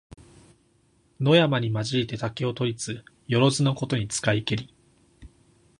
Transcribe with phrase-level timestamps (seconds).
[1.19, 4.73] 野山にまじりて竹を取りつ、よろづのことに使いけり。